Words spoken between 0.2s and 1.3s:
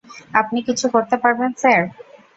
আপনি কিছু করতে